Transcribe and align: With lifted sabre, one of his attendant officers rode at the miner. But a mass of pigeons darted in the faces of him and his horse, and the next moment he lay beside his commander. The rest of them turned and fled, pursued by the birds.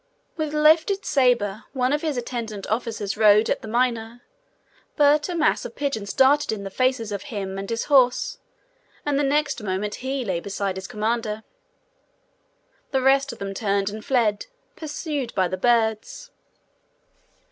With 0.35 0.51
lifted 0.55 1.05
sabre, 1.05 1.65
one 1.73 1.93
of 1.93 2.01
his 2.01 2.17
attendant 2.17 2.65
officers 2.71 3.17
rode 3.17 3.51
at 3.51 3.61
the 3.61 3.67
miner. 3.67 4.23
But 4.95 5.29
a 5.29 5.35
mass 5.35 5.63
of 5.63 5.75
pigeons 5.75 6.11
darted 6.11 6.51
in 6.51 6.63
the 6.63 6.71
faces 6.71 7.11
of 7.11 7.21
him 7.29 7.59
and 7.59 7.69
his 7.69 7.83
horse, 7.83 8.39
and 9.05 9.19
the 9.19 9.23
next 9.23 9.61
moment 9.61 9.97
he 10.01 10.25
lay 10.25 10.39
beside 10.39 10.77
his 10.77 10.87
commander. 10.87 11.43
The 12.89 13.03
rest 13.03 13.31
of 13.31 13.37
them 13.37 13.53
turned 13.53 13.91
and 13.91 14.03
fled, 14.03 14.47
pursued 14.75 15.35
by 15.35 15.47
the 15.47 15.55
birds. 15.57 16.31